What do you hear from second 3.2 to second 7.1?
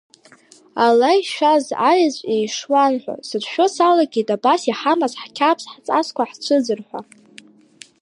сацәшәо салагеит абас иҳамаз ҳқьабз-ҳҵасқәа ҳцәыӡыр ҳәа.